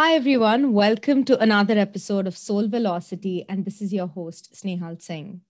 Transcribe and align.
Hi, 0.00 0.14
everyone. 0.14 0.72
Welcome 0.72 1.24
to 1.26 1.38
another 1.38 1.78
episode 1.78 2.26
of 2.26 2.34
Soul 2.34 2.68
Velocity, 2.68 3.44
and 3.50 3.66
this 3.66 3.82
is 3.82 3.92
your 3.92 4.06
host, 4.06 4.54
Snehal 4.54 4.98
Singh. 4.98 5.42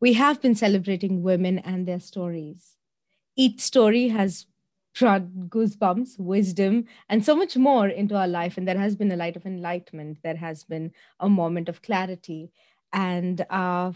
We 0.00 0.14
have 0.14 0.42
been 0.42 0.56
celebrating 0.56 1.22
women 1.22 1.60
and 1.60 1.86
their 1.86 2.00
stories. 2.00 2.74
Each 3.36 3.60
story 3.60 4.08
has 4.08 4.46
brought 4.98 5.22
goosebumps, 5.48 6.18
wisdom, 6.18 6.86
and 7.08 7.24
so 7.24 7.36
much 7.36 7.56
more 7.56 7.86
into 7.86 8.16
our 8.16 8.26
life. 8.26 8.58
And 8.58 8.66
there 8.66 8.76
has 8.76 8.96
been 8.96 9.12
a 9.12 9.16
light 9.16 9.36
of 9.36 9.46
enlightenment, 9.46 10.18
there 10.24 10.34
has 10.34 10.64
been 10.64 10.90
a 11.20 11.28
moment 11.28 11.68
of 11.68 11.80
clarity. 11.80 12.50
And 12.92 13.46
uh, 13.50 13.92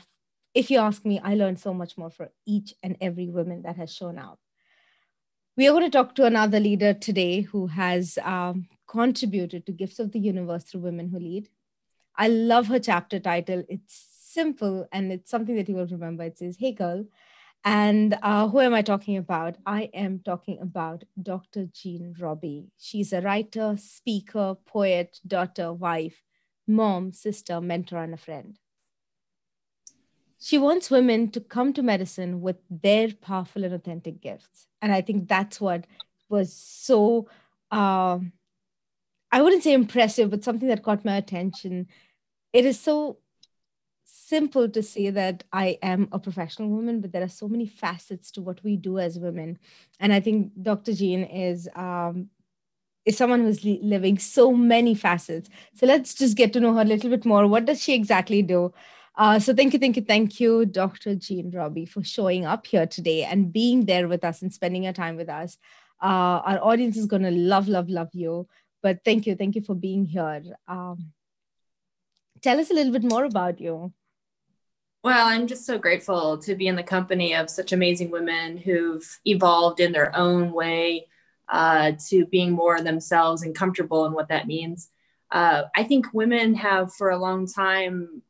if 0.54 0.70
you 0.70 0.78
ask 0.78 1.04
me, 1.04 1.18
I 1.18 1.34
learned 1.34 1.58
so 1.58 1.74
much 1.74 1.98
more 1.98 2.10
for 2.10 2.30
each 2.46 2.74
and 2.84 2.96
every 3.00 3.26
woman 3.26 3.62
that 3.62 3.74
has 3.74 3.92
shown 3.92 4.20
up. 4.20 4.38
We 5.56 5.66
are 5.66 5.72
going 5.72 5.82
to 5.82 5.90
talk 5.90 6.14
to 6.14 6.26
another 6.26 6.60
leader 6.60 6.94
today 6.94 7.40
who 7.40 7.66
has 7.66 8.18
um, 8.22 8.68
contributed 8.88 9.66
to 9.66 9.72
Gifts 9.72 9.98
of 10.00 10.10
the 10.12 10.18
Universe 10.18 10.64
through 10.64 10.80
Women 10.80 11.08
Who 11.08 11.18
Lead. 11.18 11.48
I 12.16 12.28
love 12.28 12.66
her 12.66 12.80
chapter 12.80 13.20
title. 13.20 13.62
It's 13.68 14.06
simple 14.20 14.88
and 14.92 15.12
it's 15.12 15.30
something 15.30 15.54
that 15.56 15.68
you 15.68 15.76
will 15.76 15.86
remember. 15.86 16.24
It 16.24 16.38
says, 16.38 16.56
Hey 16.58 16.72
girl. 16.72 17.04
And 17.64 18.16
uh, 18.22 18.48
who 18.48 18.60
am 18.60 18.72
I 18.72 18.82
talking 18.82 19.16
about? 19.16 19.56
I 19.66 19.90
am 19.92 20.20
talking 20.24 20.58
about 20.60 21.04
Dr. 21.20 21.66
Jean 21.66 22.14
Robbie. 22.18 22.68
She's 22.78 23.12
a 23.12 23.20
writer, 23.20 23.76
speaker, 23.78 24.56
poet, 24.64 25.20
daughter, 25.26 25.72
wife, 25.72 26.22
mom, 26.66 27.12
sister, 27.12 27.60
mentor, 27.60 28.02
and 28.02 28.14
a 28.14 28.16
friend. 28.16 28.58
She 30.40 30.56
wants 30.56 30.90
women 30.90 31.30
to 31.32 31.40
come 31.40 31.72
to 31.72 31.82
medicine 31.82 32.40
with 32.40 32.56
their 32.70 33.08
powerful 33.12 33.64
and 33.64 33.74
authentic 33.74 34.20
gifts. 34.20 34.68
And 34.80 34.92
I 34.92 35.00
think 35.00 35.28
that's 35.28 35.60
what 35.60 35.84
was 36.28 36.54
so 36.54 37.28
uh, 37.72 38.20
I 39.30 39.42
wouldn't 39.42 39.62
say 39.62 39.72
impressive, 39.72 40.30
but 40.30 40.44
something 40.44 40.68
that 40.68 40.82
caught 40.82 41.04
my 41.04 41.16
attention. 41.16 41.88
It 42.52 42.64
is 42.64 42.80
so 42.80 43.18
simple 44.04 44.68
to 44.68 44.82
say 44.82 45.10
that 45.10 45.44
I 45.52 45.78
am 45.82 46.08
a 46.12 46.18
professional 46.18 46.68
woman, 46.68 47.00
but 47.00 47.12
there 47.12 47.22
are 47.22 47.28
so 47.28 47.48
many 47.48 47.66
facets 47.66 48.30
to 48.32 48.42
what 48.42 48.62
we 48.64 48.76
do 48.76 48.98
as 48.98 49.18
women. 49.18 49.58
And 50.00 50.12
I 50.12 50.20
think 50.20 50.52
Dr. 50.62 50.92
Jean 50.92 51.24
is 51.24 51.68
um, 51.74 52.30
is 53.04 53.16
someone 53.16 53.40
who's 53.40 53.64
li- 53.64 53.80
living 53.82 54.18
so 54.18 54.52
many 54.52 54.94
facets. 54.94 55.48
So 55.74 55.86
let's 55.86 56.14
just 56.14 56.36
get 56.36 56.52
to 56.54 56.60
know 56.60 56.74
her 56.74 56.82
a 56.82 56.84
little 56.84 57.10
bit 57.10 57.24
more. 57.24 57.46
What 57.46 57.64
does 57.64 57.82
she 57.82 57.94
exactly 57.94 58.42
do? 58.42 58.72
Uh, 59.16 59.38
so 59.38 59.54
thank 59.54 59.72
you, 59.72 59.78
thank 59.78 59.96
you, 59.96 60.02
thank 60.02 60.38
you, 60.38 60.64
Dr. 60.64 61.14
Jean 61.14 61.50
Robbie, 61.50 61.86
for 61.86 62.04
showing 62.04 62.44
up 62.44 62.66
here 62.66 62.86
today 62.86 63.24
and 63.24 63.52
being 63.52 63.86
there 63.86 64.08
with 64.08 64.24
us 64.24 64.42
and 64.42 64.52
spending 64.52 64.84
your 64.84 64.92
time 64.92 65.16
with 65.16 65.28
us. 65.28 65.58
Uh, 66.00 66.40
our 66.44 66.58
audience 66.62 66.96
is 66.96 67.06
going 67.06 67.22
to 67.22 67.30
love, 67.30 67.66
love, 67.66 67.88
love 67.88 68.10
you 68.12 68.46
but 68.82 69.04
thank 69.04 69.26
you 69.26 69.34
thank 69.34 69.54
you 69.54 69.62
for 69.62 69.74
being 69.74 70.06
here. 70.06 70.42
Um, 70.66 71.12
tell 72.42 72.60
us 72.60 72.70
a 72.70 72.74
little 72.74 72.92
bit 72.92 73.04
more 73.04 73.24
about 73.24 73.60
you. 73.60 73.92
Well 75.04 75.26
i'm 75.26 75.46
just 75.46 75.64
so 75.64 75.78
grateful 75.78 76.38
to 76.38 76.54
be 76.54 76.66
in 76.66 76.76
the 76.76 76.82
company 76.82 77.34
of 77.34 77.48
such 77.48 77.72
amazing 77.72 78.10
women 78.10 78.56
who've 78.56 79.08
evolved 79.24 79.80
in 79.80 79.92
their 79.92 80.14
own 80.16 80.52
way 80.52 81.06
uh, 81.48 81.92
to 82.08 82.26
being 82.26 82.52
more 82.52 82.80
themselves 82.82 83.42
and 83.42 83.54
comfortable 83.54 84.04
in 84.04 84.12
what 84.12 84.28
that 84.28 84.46
means. 84.46 84.90
Uh, 85.30 85.62
i 85.76 85.82
think 85.84 86.06
women 86.12 86.54
have 86.54 86.92
for 86.94 87.10
a 87.10 87.18
long 87.18 87.46
time 87.46 88.22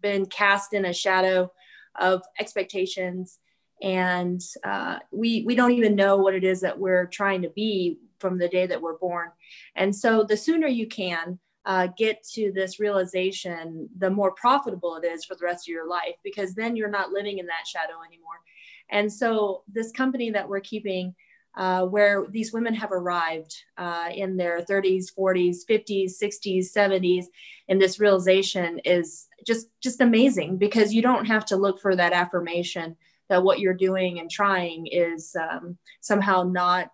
been 0.00 0.26
cast 0.26 0.72
in 0.72 0.84
a 0.84 0.92
shadow 0.92 1.50
of 1.98 2.22
expectations. 2.38 3.38
And 3.82 4.40
uh, 4.64 4.98
we 5.10 5.42
we 5.44 5.54
don't 5.54 5.72
even 5.72 5.96
know 5.96 6.16
what 6.16 6.34
it 6.34 6.44
is 6.44 6.62
that 6.62 6.78
we're 6.78 7.06
trying 7.06 7.42
to 7.42 7.50
be 7.50 7.98
from 8.18 8.38
the 8.38 8.48
day 8.48 8.66
that 8.66 8.80
we're 8.80 8.98
born. 8.98 9.30
And 9.74 9.94
so 9.94 10.24
the 10.24 10.36
sooner 10.36 10.66
you 10.66 10.86
can 10.86 11.38
uh, 11.64 11.88
get 11.98 12.22
to 12.34 12.52
this 12.52 12.78
realization, 12.78 13.88
the 13.98 14.10
more 14.10 14.32
profitable 14.32 14.96
it 14.96 15.04
is 15.04 15.24
for 15.24 15.34
the 15.34 15.44
rest 15.44 15.68
of 15.68 15.72
your 15.72 15.88
life, 15.88 16.14
because 16.22 16.54
then 16.54 16.76
you're 16.76 16.88
not 16.88 17.10
living 17.10 17.38
in 17.38 17.46
that 17.46 17.66
shadow 17.66 17.94
anymore. 18.06 18.40
And 18.88 19.12
so 19.12 19.64
this 19.66 19.90
company 19.90 20.30
that 20.30 20.48
we're 20.48 20.60
keeping, 20.60 21.14
uh, 21.56 21.84
where 21.86 22.26
these 22.30 22.52
women 22.52 22.74
have 22.74 22.92
arrived 22.92 23.54
uh, 23.78 24.10
in 24.14 24.36
their 24.36 24.60
30s, 24.60 25.06
40s, 25.18 25.58
50s, 25.68 26.12
60s, 26.22 26.66
70s, 26.72 27.24
and 27.68 27.80
this 27.80 27.98
realization 27.98 28.78
is 28.84 29.26
just 29.46 29.68
just 29.82 30.00
amazing 30.00 30.58
because 30.58 30.92
you 30.92 31.02
don't 31.02 31.24
have 31.24 31.44
to 31.46 31.56
look 31.56 31.80
for 31.80 31.96
that 31.96 32.12
affirmation 32.12 32.96
that 33.28 33.42
what 33.42 33.58
you're 33.58 33.74
doing 33.74 34.20
and 34.20 34.30
trying 34.30 34.86
is 34.86 35.34
um, 35.34 35.76
somehow 36.00 36.42
not 36.42 36.90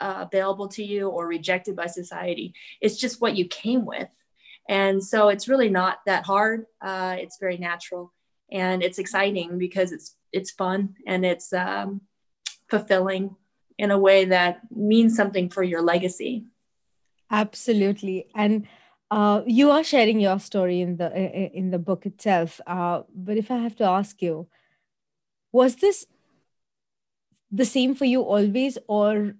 uh, 0.00 0.26
available 0.30 0.68
to 0.68 0.84
you 0.84 1.08
or 1.08 1.26
rejected 1.26 1.76
by 1.76 1.86
society. 1.86 2.54
It's 2.80 2.96
just 2.96 3.20
what 3.20 3.36
you 3.36 3.46
came 3.46 3.84
with. 3.84 4.08
And 4.68 5.02
so 5.02 5.28
it's 5.28 5.48
really 5.48 5.68
not 5.68 5.98
that 6.06 6.24
hard. 6.24 6.66
Uh, 6.80 7.16
it's 7.18 7.38
very 7.38 7.58
natural 7.58 8.12
and 8.52 8.82
it's 8.82 8.98
exciting 8.98 9.58
because 9.58 9.92
it's 9.92 10.16
it's 10.32 10.50
fun 10.50 10.94
and 11.06 11.24
it's 11.24 11.52
um, 11.52 12.02
fulfilling 12.68 13.34
in 13.78 13.90
a 13.90 13.98
way 13.98 14.26
that 14.26 14.60
means 14.70 15.16
something 15.16 15.48
for 15.48 15.62
your 15.62 15.82
legacy. 15.82 16.44
Absolutely, 17.30 18.26
and 18.34 18.66
uh, 19.10 19.42
you 19.46 19.70
are 19.70 19.84
sharing 19.84 20.20
your 20.20 20.38
story 20.38 20.80
in 20.80 20.96
the 20.96 21.08
in 21.56 21.70
the 21.70 21.78
book 21.78 22.06
itself. 22.06 22.60
Uh, 22.66 23.02
but 23.14 23.36
if 23.36 23.50
I 23.50 23.58
have 23.58 23.76
to 23.76 23.84
ask 23.84 24.20
you, 24.22 24.48
was 25.52 25.76
this 25.76 26.06
the 27.52 27.64
same 27.64 27.94
for 27.94 28.04
you 28.04 28.22
always, 28.22 28.78
or 28.88 29.34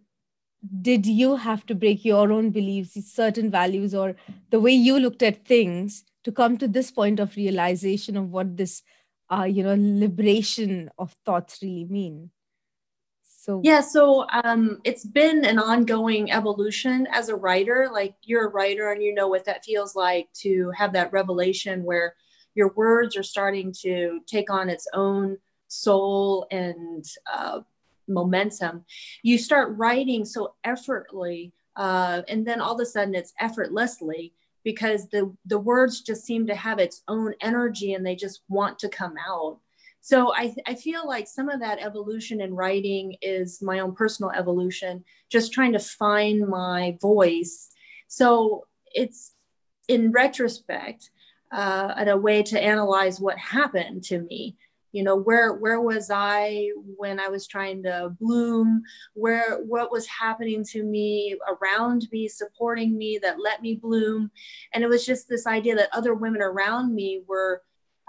did 0.82 1.06
you 1.06 1.36
have 1.36 1.64
to 1.66 1.74
break 1.74 2.04
your 2.04 2.30
own 2.32 2.50
beliefs 2.50 2.98
certain 3.12 3.50
values 3.50 3.94
or 3.94 4.14
the 4.50 4.60
way 4.60 4.72
you 4.72 4.98
looked 4.98 5.22
at 5.22 5.44
things 5.46 6.04
to 6.24 6.32
come 6.32 6.58
to 6.58 6.68
this 6.68 6.90
point 6.90 7.18
of 7.18 7.36
realization 7.36 8.16
of 8.16 8.30
what 8.30 8.56
this 8.56 8.82
uh, 9.30 9.44
you 9.44 9.62
know 9.62 9.76
liberation 9.78 10.90
of 10.98 11.16
thoughts 11.24 11.60
really 11.62 11.86
mean? 11.86 12.30
So 13.22 13.62
yeah 13.64 13.80
so 13.80 14.26
um, 14.44 14.80
it's 14.84 15.04
been 15.04 15.44
an 15.44 15.58
ongoing 15.58 16.30
evolution 16.30 17.06
as 17.10 17.30
a 17.30 17.36
writer. 17.36 17.88
Like 17.90 18.14
you're 18.22 18.48
a 18.48 18.50
writer 18.50 18.92
and 18.92 19.02
you 19.02 19.14
know 19.14 19.28
what 19.28 19.46
that 19.46 19.64
feels 19.64 19.96
like 19.96 20.28
to 20.40 20.70
have 20.76 20.92
that 20.92 21.12
revelation 21.12 21.84
where 21.84 22.14
your 22.54 22.72
words 22.74 23.16
are 23.16 23.22
starting 23.22 23.72
to 23.80 24.20
take 24.26 24.50
on 24.50 24.68
its 24.68 24.86
own 24.92 25.38
soul 25.68 26.46
and 26.50 27.04
uh, 27.32 27.60
momentum. 28.10 28.84
You 29.22 29.38
start 29.38 29.76
writing 29.76 30.24
so 30.24 30.54
effortlessly 30.64 31.52
uh, 31.76 32.22
and 32.28 32.46
then 32.46 32.60
all 32.60 32.74
of 32.74 32.80
a 32.80 32.86
sudden 32.86 33.14
it's 33.14 33.32
effortlessly 33.40 34.34
because 34.64 35.08
the 35.08 35.34
the 35.46 35.58
words 35.58 36.02
just 36.02 36.24
seem 36.24 36.46
to 36.46 36.54
have 36.54 36.78
its 36.78 37.02
own 37.08 37.34
energy 37.40 37.94
and 37.94 38.04
they 38.04 38.14
just 38.14 38.42
want 38.48 38.78
to 38.80 38.88
come 38.88 39.14
out. 39.26 39.58
So 40.02 40.34
I, 40.34 40.54
I 40.66 40.74
feel 40.74 41.06
like 41.06 41.28
some 41.28 41.48
of 41.48 41.60
that 41.60 41.78
evolution 41.78 42.40
in 42.40 42.54
writing 42.54 43.16
is 43.20 43.62
my 43.62 43.80
own 43.80 43.94
personal 43.94 44.30
evolution 44.30 45.04
just 45.30 45.52
trying 45.52 45.72
to 45.72 45.78
find 45.78 46.46
my 46.48 46.96
voice. 47.00 47.70
So 48.08 48.66
it's 48.92 49.32
in 49.88 50.10
retrospect 50.10 51.10
uh, 51.52 51.94
a 51.96 52.16
way 52.16 52.42
to 52.44 52.60
analyze 52.60 53.20
what 53.20 53.38
happened 53.38 54.04
to 54.04 54.20
me 54.20 54.56
you 54.92 55.02
know 55.04 55.16
where 55.16 55.54
where 55.54 55.80
was 55.80 56.10
i 56.10 56.68
when 56.96 57.20
i 57.20 57.28
was 57.28 57.46
trying 57.46 57.82
to 57.82 58.14
bloom? 58.20 58.82
Where 59.14 59.58
what 59.62 59.92
was 59.92 60.06
happening 60.06 60.64
to 60.70 60.82
me 60.82 61.36
around 61.48 62.08
me 62.12 62.28
supporting 62.28 62.96
me 62.96 63.18
that 63.22 63.40
let 63.42 63.62
me 63.62 63.74
bloom? 63.74 64.30
And 64.72 64.82
it 64.82 64.88
was 64.88 65.06
just 65.06 65.28
this 65.28 65.46
idea 65.46 65.76
that 65.76 65.90
other 65.92 66.14
women 66.14 66.42
around 66.42 66.94
me 66.94 67.22
were 67.26 67.62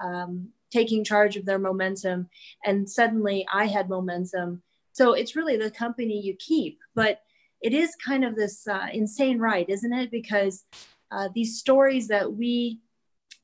um, 0.03 0.50
taking 0.72 1.03
charge 1.03 1.36
of 1.36 1.46
their 1.46 1.59
momentum 1.59 2.30
and 2.66 2.90
suddenly 2.90 3.46
i 3.53 3.66
had 3.66 3.90
momentum. 3.90 4.64
So 4.94 5.14
it's 5.14 5.36
really 5.36 5.58
the 5.58 5.72
company 5.72 6.20
you 6.20 6.36
keep 6.36 6.80
but 6.96 7.22
it 7.62 7.74
is 7.74 7.96
kind 8.03 8.25
of 8.25 8.36
this 8.36 8.68
uh, 8.68 8.88
insane 8.91 9.38
ride 9.38 9.70
isn't 9.70 9.94
it? 9.94 10.09
Because 10.09 10.66
uh, 11.11 11.29
these 11.35 11.59
stories 11.59 12.08
that 12.08 12.34
we 12.34 12.79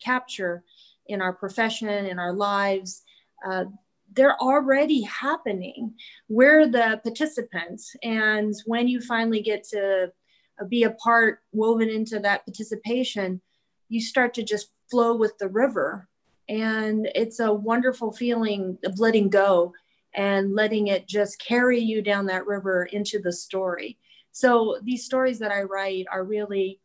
capture 0.03 0.63
in 1.07 1.21
our 1.21 1.33
profession 1.33 1.89
in 1.89 2.19
our 2.19 2.33
lives 2.33 3.03
uh, 3.45 3.65
they're 4.13 4.37
already 4.41 5.01
happening. 5.01 5.93
We're 6.29 6.67
the 6.67 6.99
participants. 7.03 7.95
And 8.03 8.53
when 8.65 8.87
you 8.87 9.01
finally 9.01 9.41
get 9.41 9.63
to 9.69 10.11
uh, 10.59 10.65
be 10.65 10.83
a 10.83 10.91
part 10.91 11.39
woven 11.51 11.89
into 11.89 12.19
that 12.19 12.45
participation, 12.45 13.41
you 13.89 14.01
start 14.01 14.33
to 14.35 14.43
just 14.43 14.71
flow 14.89 15.15
with 15.15 15.37
the 15.37 15.49
river. 15.49 16.07
And 16.49 17.09
it's 17.13 17.39
a 17.39 17.53
wonderful 17.53 18.11
feeling 18.11 18.77
of 18.85 18.99
letting 18.99 19.29
go 19.29 19.73
and 20.13 20.55
letting 20.55 20.87
it 20.87 21.07
just 21.07 21.39
carry 21.39 21.79
you 21.79 22.01
down 22.01 22.25
that 22.27 22.47
river 22.47 22.85
into 22.85 23.19
the 23.19 23.33
story. 23.33 23.97
So 24.31 24.77
these 24.81 25.05
stories 25.05 25.39
that 25.39 25.51
I 25.51 25.63
write 25.63 26.05
are 26.11 26.23
really 26.23 26.79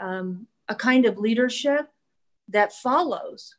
um, 0.00 0.46
a 0.68 0.74
kind 0.74 1.06
of 1.06 1.18
leadership 1.18 1.88
that 2.48 2.72
follows 2.72 3.54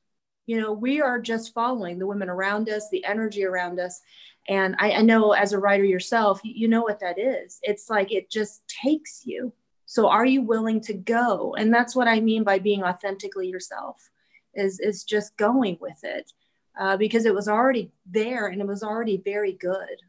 you 0.46 0.60
know 0.60 0.72
we 0.72 1.02
are 1.02 1.20
just 1.20 1.54
following 1.54 2.00
the 2.00 2.08
women 2.08 2.30
around 2.30 2.70
us 2.70 2.90
the 2.90 3.04
energy 3.06 3.46
around 3.46 3.80
us 3.80 4.02
and 4.48 4.76
I, 4.78 4.92
I, 4.92 5.02
know 5.02 5.32
as 5.32 5.54
a 5.54 5.60
writer 5.60 5.84
yourself 5.84 6.40
you 6.44 6.68
know 6.68 6.82
what 6.82 7.00
that 7.00 7.18
is 7.18 7.60
it's 7.64 7.90
like 7.90 8.12
it 8.12 8.30
just 8.30 8.62
takes 8.68 9.24
you 9.26 9.54
So 9.86 10.10
are 10.10 10.26
you 10.26 10.42
willing 10.42 10.82
to 10.82 10.94
go? 10.94 11.56
And 11.56 11.74
that's 11.74 11.96
what 11.96 12.08
I 12.08 12.20
mean 12.20 12.44
by 12.44 12.60
being 12.60 12.84
authentically 12.84 13.48
yourself 13.48 14.10
is, 14.54 14.80
is 14.80 15.04
just 15.04 15.38
going 15.38 15.78
with 15.80 16.04
it 16.04 16.32
uh, 16.80 16.98
because 16.98 17.26
it 17.26 17.36
was 17.36 17.48
already 17.48 17.92
there 18.06 18.48
and 18.48 18.62
it 18.62 18.68
was 18.68 18.84
already 18.84 19.22
very 19.24 19.54
good. 19.54 20.02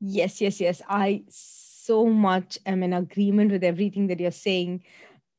Yes, 0.00 0.40
yes, 0.40 0.60
yes. 0.60 0.82
I 0.88 1.24
so 1.28 2.06
much 2.06 2.58
am 2.66 2.82
in 2.82 2.92
agreement 2.92 3.50
with 3.50 3.64
everything 3.64 4.08
that 4.08 4.20
you're 4.20 4.30
saying 4.30 4.84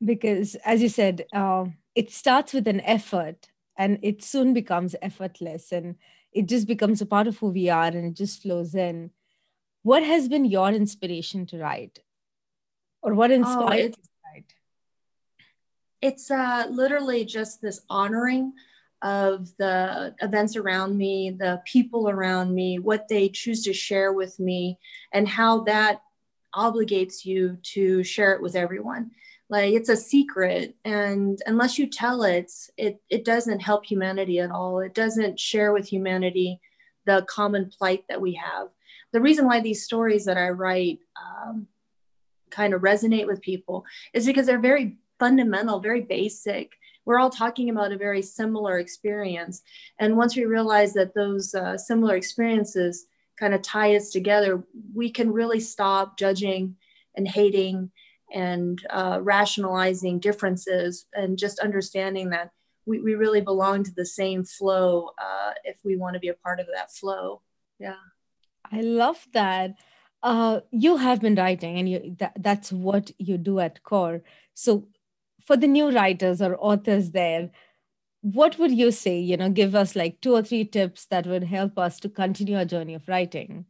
because, 0.03 0.55
as 0.65 0.81
you 0.81 0.89
said, 0.89 1.25
uh, 1.31 1.65
it 1.93 2.11
starts 2.11 2.53
with 2.53 2.67
an 2.67 2.81
effort 2.81 3.49
and 3.77 3.99
it 4.01 4.23
soon 4.23 4.53
becomes 4.53 4.95
effortless 5.01 5.71
and 5.71 5.95
it 6.31 6.47
just 6.47 6.67
becomes 6.67 7.01
a 7.01 7.05
part 7.05 7.27
of 7.27 7.37
who 7.37 7.47
we 7.47 7.69
are 7.69 7.85
and 7.85 8.05
it 8.05 8.13
just 8.13 8.41
flows 8.41 8.75
in. 8.75 9.11
What 9.83 10.03
has 10.03 10.27
been 10.27 10.45
your 10.45 10.69
inspiration 10.69 11.45
to 11.47 11.59
write? 11.59 11.99
Or 13.01 13.13
what 13.13 13.31
oh, 13.31 13.35
inspired 13.35 13.71
oh, 13.71 13.75
you 13.75 13.89
to 13.89 13.99
write? 14.25 14.53
It's 16.01 16.29
uh, 16.29 16.65
literally 16.69 17.25
just 17.25 17.61
this 17.61 17.81
honoring 17.89 18.53
of 19.01 19.55
the 19.57 20.15
events 20.21 20.55
around 20.55 20.97
me, 20.97 21.29
the 21.29 21.61
people 21.65 22.09
around 22.09 22.53
me, 22.53 22.79
what 22.79 23.07
they 23.07 23.29
choose 23.29 23.63
to 23.63 23.73
share 23.73 24.11
with 24.11 24.39
me, 24.39 24.79
and 25.13 25.27
how 25.27 25.61
that 25.65 26.01
obligates 26.55 27.23
you 27.23 27.57
to 27.61 28.03
share 28.03 28.33
it 28.33 28.41
with 28.41 28.55
everyone. 28.55 29.11
Like 29.49 29.73
it's 29.73 29.89
a 29.89 29.95
secret, 29.95 30.75
and 30.83 31.41
unless 31.45 31.79
you 31.79 31.87
tell 31.87 32.23
it, 32.23 32.51
it 32.75 33.01
it 33.09 33.23
doesn't 33.23 33.61
help 33.61 33.85
humanity 33.85 34.39
at 34.39 34.51
all. 34.51 34.79
It 34.79 34.93
doesn't 34.93 35.39
share 35.39 35.71
with 35.71 35.87
humanity 35.87 36.59
the 37.05 37.25
common 37.29 37.69
plight 37.69 38.03
that 38.09 38.19
we 38.19 38.33
have. 38.33 38.67
The 39.13 39.21
reason 39.21 39.45
why 39.45 39.61
these 39.61 39.85
stories 39.85 40.25
that 40.25 40.37
I 40.37 40.49
write 40.49 40.99
um, 41.15 41.67
kind 42.49 42.73
of 42.73 42.81
resonate 42.81 43.27
with 43.27 43.41
people 43.41 43.85
is 44.13 44.25
because 44.25 44.45
they're 44.45 44.59
very 44.59 44.97
fundamental, 45.17 45.79
very 45.79 46.01
basic 46.01 46.73
we're 47.07 47.19
all 47.19 47.29
talking 47.29 47.69
about 47.69 47.93
a 47.93 47.97
very 47.97 48.21
similar 48.21 48.79
experience. 48.79 49.63
And 49.97 50.17
once 50.17 50.35
we 50.35 50.43
realize 50.43 50.91
that 50.93 51.15
those 51.15 51.55
uh, 51.55 51.77
similar 51.77 52.17
experiences 52.17 53.05
kind 53.39 53.53
of 53.53 53.61
tie 53.61 53.95
us 53.95 54.09
together, 54.09 54.61
we 54.93 55.09
can 55.09 55.31
really 55.31 55.61
stop 55.61 56.19
judging 56.19 56.75
and 57.15 57.25
hating 57.25 57.91
and 58.33 58.81
uh, 58.89 59.19
rationalizing 59.21 60.19
differences 60.19 61.05
and 61.13 61.37
just 61.37 61.59
understanding 61.59 62.29
that 62.31 62.51
we, 62.85 62.99
we 63.01 63.15
really 63.15 63.41
belong 63.41 63.83
to 63.83 63.91
the 63.95 64.05
same 64.05 64.43
flow 64.43 65.11
uh, 65.21 65.51
if 65.63 65.77
we 65.83 65.95
want 65.95 66.13
to 66.13 66.19
be 66.19 66.29
a 66.29 66.33
part 66.33 66.59
of 66.59 66.67
that 66.73 66.91
flow. 66.91 67.41
Yeah. 67.79 67.95
I 68.71 68.81
love 68.81 69.25
that. 69.33 69.75
Uh, 70.23 70.61
you 70.71 70.97
have 70.97 71.21
been 71.21 71.35
writing 71.35 71.77
and 71.77 71.89
you, 71.89 72.15
that, 72.19 72.33
that's 72.39 72.71
what 72.71 73.11
you 73.17 73.37
do 73.37 73.59
at 73.59 73.83
core. 73.83 74.21
So 74.53 74.87
for 75.45 75.55
the 75.55 75.67
new 75.67 75.91
writers 75.91 76.41
or 76.41 76.57
authors 76.59 77.11
there 77.11 77.49
what 78.21 78.57
would 78.59 78.71
you 78.71 78.91
say 78.91 79.19
you 79.19 79.37
know 79.37 79.49
give 79.49 79.75
us 79.75 79.95
like 79.95 80.19
two 80.21 80.33
or 80.33 80.41
three 80.41 80.65
tips 80.65 81.05
that 81.05 81.25
would 81.25 81.43
help 81.43 81.77
us 81.77 81.99
to 81.99 82.09
continue 82.09 82.57
our 82.57 82.65
journey 82.65 82.93
of 82.93 83.07
writing 83.07 83.65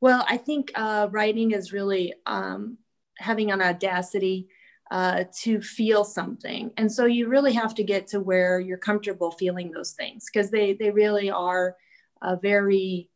well 0.00 0.24
i 0.28 0.36
think 0.36 0.70
uh, 0.74 1.08
writing 1.10 1.52
is 1.52 1.72
really 1.72 2.12
um, 2.26 2.76
having 3.18 3.50
an 3.50 3.62
audacity 3.62 4.48
uh, 4.90 5.24
to 5.42 5.60
feel 5.60 6.04
something 6.04 6.70
and 6.76 6.90
so 6.90 7.06
you 7.06 7.28
really 7.28 7.52
have 7.52 7.74
to 7.74 7.82
get 7.82 8.06
to 8.06 8.20
where 8.20 8.60
you're 8.60 8.78
comfortable 8.78 9.32
feeling 9.32 9.72
those 9.72 9.92
things 9.92 10.26
because 10.32 10.50
they 10.50 10.74
they 10.74 10.90
really 10.90 11.28
are 11.28 11.74
uh, 12.22 12.36
very 12.36 13.10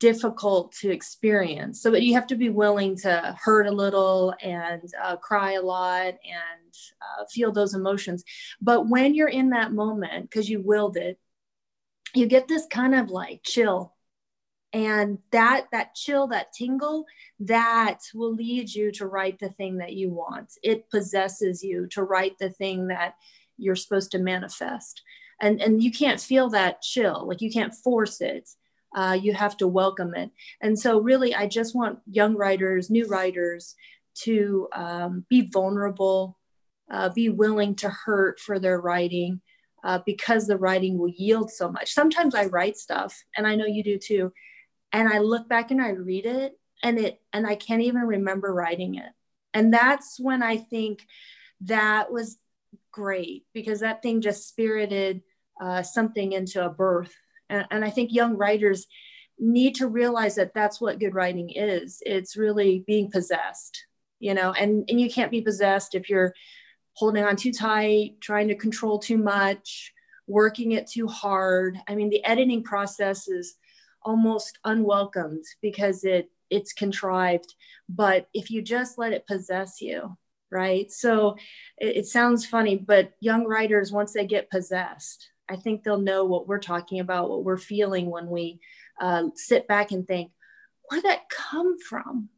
difficult 0.00 0.72
to 0.72 0.90
experience. 0.90 1.80
So 1.80 1.94
you 1.94 2.14
have 2.14 2.26
to 2.28 2.36
be 2.36 2.48
willing 2.48 2.96
to 2.98 3.36
hurt 3.38 3.66
a 3.66 3.70
little 3.70 4.34
and 4.42 4.82
uh, 5.00 5.16
cry 5.16 5.52
a 5.52 5.62
lot 5.62 6.06
and 6.06 6.74
uh, 7.02 7.26
feel 7.30 7.52
those 7.52 7.74
emotions. 7.74 8.24
But 8.60 8.88
when 8.88 9.14
you're 9.14 9.28
in 9.28 9.50
that 9.50 9.72
moment, 9.72 10.28
because 10.28 10.48
you 10.48 10.62
willed 10.62 10.96
it, 10.96 11.20
you 12.14 12.26
get 12.26 12.48
this 12.48 12.66
kind 12.68 12.94
of 12.94 13.10
like 13.10 13.42
chill. 13.44 13.94
And 14.72 15.18
that 15.32 15.66
that 15.72 15.94
chill, 15.94 16.28
that 16.28 16.52
tingle, 16.52 17.04
that 17.40 17.98
will 18.14 18.34
lead 18.34 18.72
you 18.72 18.92
to 18.92 19.06
write 19.06 19.38
the 19.38 19.48
thing 19.48 19.78
that 19.78 19.94
you 19.94 20.10
want. 20.10 20.52
It 20.62 20.88
possesses 20.90 21.62
you 21.62 21.88
to 21.88 22.04
write 22.04 22.38
the 22.38 22.50
thing 22.50 22.88
that 22.88 23.14
you're 23.58 23.76
supposed 23.76 24.12
to 24.12 24.18
manifest. 24.18 25.02
And, 25.42 25.60
and 25.60 25.82
you 25.82 25.90
can't 25.90 26.20
feel 26.20 26.50
that 26.50 26.82
chill, 26.82 27.26
like 27.26 27.40
you 27.40 27.50
can't 27.50 27.74
force 27.74 28.20
it 28.20 28.48
uh, 28.94 29.16
you 29.20 29.32
have 29.32 29.56
to 29.58 29.68
welcome 29.68 30.14
it. 30.14 30.30
And 30.60 30.78
so, 30.78 31.00
really, 31.00 31.34
I 31.34 31.46
just 31.46 31.74
want 31.74 32.00
young 32.10 32.36
writers, 32.36 32.90
new 32.90 33.06
writers, 33.06 33.74
to 34.22 34.68
um, 34.72 35.24
be 35.28 35.48
vulnerable, 35.52 36.38
uh, 36.90 37.08
be 37.10 37.28
willing 37.28 37.74
to 37.76 37.88
hurt 37.88 38.40
for 38.40 38.58
their 38.58 38.80
writing 38.80 39.40
uh, 39.84 40.00
because 40.04 40.46
the 40.46 40.58
writing 40.58 40.98
will 40.98 41.08
yield 41.08 41.50
so 41.50 41.70
much. 41.70 41.92
Sometimes 41.92 42.34
I 42.34 42.46
write 42.46 42.76
stuff, 42.76 43.22
and 43.36 43.46
I 43.46 43.54
know 43.54 43.66
you 43.66 43.84
do 43.84 43.98
too, 43.98 44.32
and 44.92 45.08
I 45.08 45.18
look 45.18 45.48
back 45.48 45.70
and 45.70 45.80
I 45.80 45.90
read 45.90 46.26
it, 46.26 46.58
and 46.82 46.98
it, 46.98 47.20
and 47.32 47.46
I 47.46 47.54
can't 47.54 47.82
even 47.82 48.02
remember 48.02 48.52
writing 48.52 48.96
it. 48.96 49.10
And 49.52 49.72
that's 49.72 50.18
when 50.18 50.42
I 50.42 50.56
think 50.56 51.06
that 51.62 52.12
was 52.12 52.38
great 52.92 53.44
because 53.52 53.80
that 53.80 54.02
thing 54.02 54.20
just 54.20 54.48
spirited 54.48 55.22
uh, 55.60 55.82
something 55.82 56.32
into 56.32 56.64
a 56.64 56.70
birth 56.70 57.14
and, 57.50 57.66
and 57.70 57.84
I 57.84 57.90
think 57.90 58.12
young 58.12 58.36
writers 58.36 58.86
need 59.38 59.74
to 59.76 59.88
realize 59.88 60.36
that 60.36 60.54
that's 60.54 60.80
what 60.80 61.00
good 61.00 61.14
writing 61.14 61.50
is. 61.50 62.02
It's 62.06 62.36
really 62.36 62.84
being 62.86 63.10
possessed, 63.10 63.84
you 64.20 64.32
know, 64.32 64.52
and, 64.52 64.84
and 64.88 65.00
you 65.00 65.10
can't 65.10 65.30
be 65.30 65.42
possessed 65.42 65.94
if 65.94 66.08
you're 66.08 66.34
holding 66.94 67.24
on 67.24 67.36
too 67.36 67.52
tight, 67.52 68.20
trying 68.20 68.48
to 68.48 68.54
control 68.54 68.98
too 68.98 69.18
much, 69.18 69.92
working 70.26 70.72
it 70.72 70.86
too 70.86 71.06
hard. 71.06 71.78
I 71.88 71.94
mean, 71.94 72.10
the 72.10 72.24
editing 72.24 72.62
process 72.62 73.28
is 73.28 73.56
almost 74.02 74.58
unwelcomed 74.64 75.44
because 75.60 76.04
it 76.04 76.30
it's 76.50 76.72
contrived. 76.72 77.54
But 77.88 78.28
if 78.34 78.50
you 78.50 78.62
just 78.62 78.98
let 78.98 79.12
it 79.12 79.26
possess 79.26 79.80
you, 79.80 80.16
right? 80.50 80.90
So 80.90 81.36
it, 81.78 81.98
it 81.98 82.06
sounds 82.06 82.44
funny, 82.44 82.76
but 82.76 83.12
young 83.20 83.44
writers, 83.44 83.92
once 83.92 84.12
they 84.12 84.26
get 84.26 84.50
possessed, 84.50 85.30
I 85.48 85.56
think 85.56 85.82
they'll 85.82 86.00
know 86.00 86.24
what 86.24 86.46
we're 86.46 86.58
talking 86.58 87.00
about, 87.00 87.30
what 87.30 87.44
we're 87.44 87.56
feeling 87.56 88.10
when 88.10 88.28
we 88.28 88.60
uh, 89.00 89.24
sit 89.34 89.66
back 89.66 89.90
and 89.90 90.06
think, 90.06 90.32
where 90.88 91.02
that 91.02 91.28
come 91.28 91.78
from? 91.78 92.28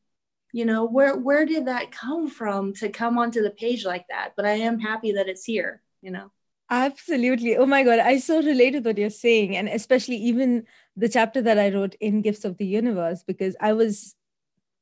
You 0.53 0.67
know, 0.67 0.85
where 0.85 1.17
where 1.17 1.47
did 1.47 1.67
that 1.67 1.93
come 1.93 2.29
from 2.29 2.75
to 2.75 2.91
come 2.91 3.17
onto 3.19 3.43
the 3.43 3.51
page 3.51 3.87
like 3.87 4.05
that? 4.11 4.33
But 4.37 4.45
I 4.45 4.53
am 4.53 4.79
happy 4.79 5.13
that 5.13 5.29
it's 5.29 5.45
here. 5.45 5.83
You 6.03 6.11
know. 6.11 6.31
Absolutely. 6.69 7.57
Oh 7.57 7.67
my 7.67 7.83
God. 7.83 7.99
I 7.99 8.19
so 8.19 8.43
relate 8.43 8.71
to 8.71 8.81
what 8.81 8.97
you're 8.97 9.11
saying. 9.11 9.57
And 9.57 9.69
especially 9.69 10.17
even 10.17 10.65
the 10.97 11.09
chapter 11.09 11.41
that 11.43 11.59
I 11.59 11.71
wrote 11.71 11.95
in 12.01 12.23
Gifts 12.23 12.45
of 12.45 12.59
the 12.59 12.67
Universe, 12.67 13.23
because 13.27 13.57
I 13.61 13.73
was 13.73 14.15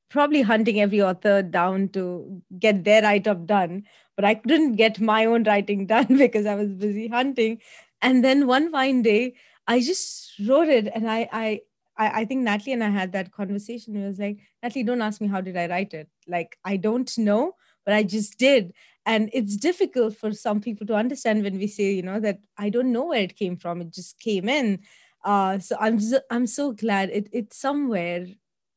probably 0.08 0.42
hunting 0.42 0.80
every 0.80 1.00
author 1.00 1.40
down 1.42 1.88
to 1.88 2.42
get 2.58 2.82
their 2.82 3.02
write 3.02 3.28
up 3.28 3.46
done, 3.46 3.84
but 4.16 4.24
I 4.24 4.34
couldn't 4.34 4.74
get 4.74 5.00
my 5.00 5.24
own 5.24 5.44
writing 5.44 5.86
done 5.94 6.16
because 6.18 6.46
I 6.46 6.56
was 6.56 6.72
busy 6.72 7.08
hunting 7.08 7.60
and 8.02 8.24
then 8.24 8.46
one 8.46 8.70
fine 8.70 9.02
day 9.02 9.34
i 9.66 9.80
just 9.80 10.32
wrote 10.46 10.68
it 10.68 10.88
and 10.94 11.10
i 11.10 11.28
i 11.32 11.60
I, 12.02 12.24
think 12.24 12.40
Natalie 12.40 12.72
and 12.72 12.82
I 12.82 12.88
had 12.88 13.12
that 13.12 13.30
conversation. 13.30 13.94
It 13.94 14.08
was 14.08 14.18
like, 14.18 14.38
Natalie, 14.62 14.84
don't 14.84 15.02
ask 15.02 15.20
me 15.20 15.28
how 15.28 15.42
did 15.42 15.54
I 15.54 15.66
write 15.66 15.92
it. 15.92 16.08
Like 16.26 16.56
I 16.64 16.78
don't 16.78 17.18
know, 17.18 17.56
but 17.84 17.92
I 17.92 18.04
just 18.04 18.38
did. 18.38 18.72
And 19.04 19.28
it's 19.34 19.58
difficult 19.58 20.16
for 20.16 20.32
some 20.32 20.62
people 20.62 20.86
to 20.86 20.94
understand 20.94 21.42
when 21.42 21.58
we 21.58 21.66
say, 21.66 21.92
you 21.92 22.00
know, 22.00 22.18
that 22.20 22.38
I 22.56 22.70
don't 22.70 22.90
know 22.90 23.04
where 23.04 23.20
it 23.20 23.36
came 23.36 23.54
from. 23.58 23.82
It 23.82 23.92
just 23.92 24.18
came 24.18 24.48
in. 24.48 24.78
Uh, 25.24 25.58
so 25.58 25.76
I'm 25.78 25.98
just, 25.98 26.22
I'm 26.30 26.46
so 26.46 26.72
glad 26.72 27.10
it 27.10 27.28
it 27.32 27.52
somewhere 27.52 28.26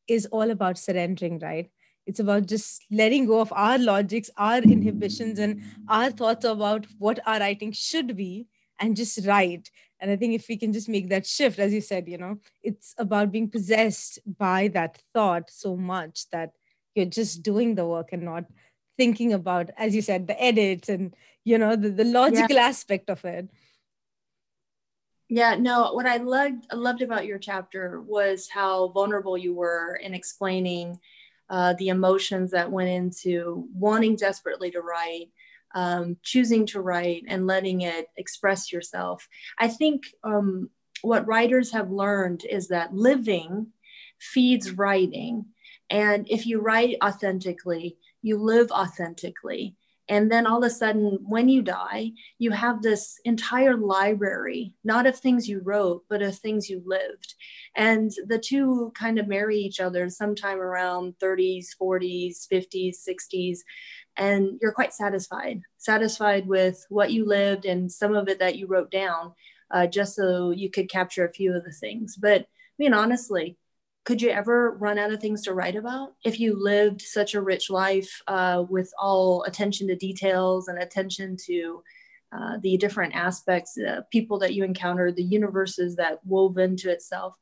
is 0.08 0.26
all 0.28 0.52
about 0.52 0.78
surrendering, 0.78 1.40
right? 1.40 1.70
It's 2.06 2.20
about 2.20 2.48
just 2.48 2.84
letting 2.92 3.26
go 3.26 3.40
of 3.40 3.54
our 3.54 3.78
logics, 3.78 4.30
our 4.36 4.58
inhibitions, 4.58 5.40
and 5.40 5.62
our 5.88 6.12
thoughts 6.12 6.44
about 6.44 6.86
what 7.00 7.20
our 7.26 7.40
writing 7.40 7.72
should 7.72 8.18
be 8.18 8.48
and 8.80 8.96
just 8.96 9.26
write 9.26 9.70
and 10.00 10.12
i 10.12 10.16
think 10.16 10.34
if 10.34 10.48
we 10.48 10.58
can 10.58 10.74
just 10.74 10.90
make 10.90 11.10
that 11.10 11.26
shift 11.26 11.60
as 11.60 11.74
you 11.74 11.82
said 11.82 12.08
you 12.08 12.18
know 12.18 12.38
it's 12.62 12.94
about 12.98 13.32
being 13.32 13.50
possessed 13.50 14.20
by 14.38 14.68
that 14.68 15.02
thought 15.14 15.50
so 15.50 15.76
much 15.76 16.30
that 16.32 16.52
you're 16.96 17.06
just 17.06 17.44
doing 17.44 17.76
the 17.76 17.86
work 17.86 18.10
and 18.12 18.24
not 18.24 18.46
thinking 18.98 19.34
about 19.34 19.70
as 19.78 19.96
you 19.96 20.02
said 20.02 20.28
the 20.28 20.44
edits 20.44 20.90
and 20.90 21.16
you 21.44 21.58
know 21.58 21.76
the, 21.76 21.90
the 21.90 22.04
logical 22.04 22.56
yeah. 22.56 22.68
aspect 22.68 23.10
of 23.10 23.24
it 23.26 23.50
yeah 25.34 25.56
no 25.56 25.94
what 25.94 26.06
i 26.06 26.18
loved 26.18 26.66
loved 26.74 27.02
about 27.02 27.26
your 27.26 27.40
chapter 27.40 28.02
was 28.02 28.48
how 28.50 28.90
vulnerable 28.90 29.38
you 29.38 29.54
were 29.54 29.96
in 29.96 30.14
explaining 30.14 31.00
uh, 31.50 31.74
the 31.74 31.90
emotions 31.90 32.52
that 32.52 32.72
went 32.72 32.90
into 32.90 33.68
wanting 33.74 34.16
desperately 34.16 34.72
to 34.72 34.82
write 34.82 35.30
um, 35.74 36.18
choosing 36.24 36.66
to 36.68 36.82
write 36.82 37.24
and 37.28 37.48
letting 37.48 37.82
it 37.82 38.08
express 38.18 38.72
yourself. 38.72 39.28
I 39.58 39.68
think 39.68 40.04
um, 40.24 40.70
what 41.02 41.28
writers 41.28 41.72
have 41.72 41.90
learned 41.92 42.46
is 42.50 42.68
that 42.68 42.94
living 42.94 43.68
feeds 44.20 44.72
writing. 44.72 45.46
And 45.90 46.28
if 46.30 46.46
you 46.46 46.62
write 46.62 46.98
authentically, 47.04 47.98
you 48.22 48.38
live 48.38 48.72
authentically. 48.72 49.76
And 50.10 50.30
then 50.30 50.46
all 50.46 50.64
of 50.64 50.68
a 50.68 50.70
sudden, 50.70 51.20
when 51.26 51.48
you 51.48 51.62
die, 51.62 52.12
you 52.38 52.52
have 52.52 52.82
this 52.82 53.20
entire 53.24 53.78
library, 53.78 54.74
not 54.84 55.08
of 55.08 55.18
things 55.18 55.48
you 55.48 55.62
wrote, 55.64 56.04
but 56.10 56.22
of 56.22 56.38
things 56.38 56.70
you 56.70 56.84
lived. 56.86 57.36
And 57.76 58.12
the 58.28 58.38
two 58.38 58.92
kind 58.96 59.18
of 59.18 59.30
marry 59.30 59.58
each 59.58 59.80
other 59.80 60.10
sometime 60.10 60.60
around 60.60 61.16
30s, 61.24 61.68
40s, 61.82 62.48
50s, 62.52 62.96
60s. 63.08 63.60
And 64.18 64.60
you're 64.62 64.74
quite 64.74 64.94
satisfied, 64.94 65.62
satisfied 65.78 66.48
with 66.48 66.86
what 66.90 67.12
you 67.12 67.26
lived 67.26 67.66
and 67.66 67.92
some 67.92 68.14
of 68.14 68.28
it 68.28 68.40
that 68.40 68.58
you 68.58 68.68
wrote 68.68 68.92
down, 68.92 69.32
uh, 69.72 69.88
just 69.88 70.16
so 70.16 70.52
you 70.52 70.70
could 70.70 70.90
capture 70.90 71.26
a 71.26 71.34
few 71.34 71.56
of 71.56 71.64
the 71.64 71.72
things. 71.72 72.18
But 72.18 72.42
I 72.42 72.46
mean, 72.78 72.94
honestly, 72.94 73.58
could 74.04 74.22
you 74.22 74.30
ever 74.30 74.72
run 74.72 74.98
out 74.98 75.14
of 75.14 75.22
things 75.22 75.44
to 75.44 75.54
write 75.54 75.76
about 75.76 76.14
if 76.26 76.40
you 76.40 76.62
lived 76.62 77.02
such 77.02 77.34
a 77.34 77.42
rich 77.42 77.70
life 77.70 78.22
uh, 78.28 78.64
with 78.70 78.92
all 79.00 79.44
attention 79.44 79.88
to 79.88 79.96
details 79.96 80.68
and 80.68 80.78
attention 80.78 81.38
to 81.46 81.84
uh, 82.34 82.58
the 82.62 82.78
different 82.78 83.16
aspects, 83.16 83.78
uh, 83.78 84.02
people 84.12 84.40
that 84.40 84.54
you 84.54 84.64
encounter, 84.64 85.12
the 85.12 85.24
universes 85.24 85.96
that 85.96 86.26
wove 86.26 86.58
into 86.58 86.90
itself? 86.90 87.36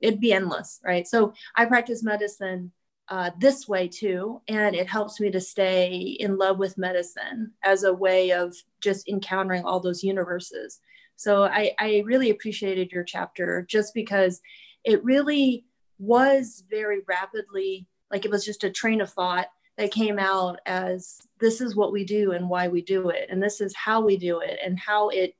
It'd 0.00 0.20
be 0.20 0.32
endless, 0.32 0.80
right? 0.84 1.06
So 1.06 1.32
I 1.54 1.64
practice 1.64 2.02
medicine 2.02 2.72
uh, 3.08 3.30
this 3.38 3.68
way 3.68 3.88
too, 3.88 4.42
and 4.48 4.74
it 4.74 4.88
helps 4.88 5.20
me 5.20 5.30
to 5.30 5.40
stay 5.40 6.16
in 6.18 6.36
love 6.36 6.58
with 6.58 6.76
medicine 6.76 7.52
as 7.62 7.84
a 7.84 7.94
way 7.94 8.32
of 8.32 8.54
just 8.80 9.08
encountering 9.08 9.64
all 9.64 9.80
those 9.80 10.02
universes. 10.02 10.80
So 11.14 11.44
I, 11.44 11.72
I 11.78 12.02
really 12.04 12.30
appreciated 12.30 12.92
your 12.92 13.04
chapter 13.04 13.64
just 13.68 13.94
because 13.94 14.42
it 14.84 15.02
really 15.04 15.64
was 15.98 16.64
very 16.68 17.00
rapidly 17.06 17.86
like 18.10 18.24
it 18.24 18.30
was 18.30 18.44
just 18.44 18.64
a 18.64 18.70
train 18.70 19.00
of 19.00 19.10
thought 19.10 19.48
that 19.76 19.90
came 19.90 20.18
out 20.18 20.58
as 20.64 21.20
this 21.38 21.60
is 21.60 21.76
what 21.76 21.92
we 21.92 22.04
do 22.04 22.32
and 22.32 22.48
why 22.48 22.68
we 22.68 22.82
do 22.82 23.10
it 23.10 23.28
and 23.30 23.42
this 23.42 23.60
is 23.60 23.74
how 23.74 24.00
we 24.00 24.16
do 24.16 24.40
it 24.40 24.58
and 24.64 24.78
how 24.78 25.08
it 25.08 25.34